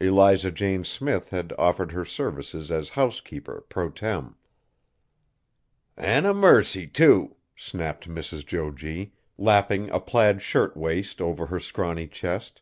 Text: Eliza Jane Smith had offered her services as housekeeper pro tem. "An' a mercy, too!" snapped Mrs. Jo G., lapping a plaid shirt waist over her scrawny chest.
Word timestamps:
Eliza 0.00 0.50
Jane 0.50 0.82
Smith 0.82 1.30
had 1.30 1.52
offered 1.56 1.92
her 1.92 2.04
services 2.04 2.68
as 2.68 2.88
housekeeper 2.88 3.64
pro 3.68 3.90
tem. 3.90 4.34
"An' 5.96 6.26
a 6.26 6.34
mercy, 6.34 6.88
too!" 6.88 7.36
snapped 7.54 8.08
Mrs. 8.08 8.44
Jo 8.44 8.72
G., 8.72 9.12
lapping 9.36 9.88
a 9.90 10.00
plaid 10.00 10.42
shirt 10.42 10.76
waist 10.76 11.20
over 11.20 11.46
her 11.46 11.60
scrawny 11.60 12.08
chest. 12.08 12.60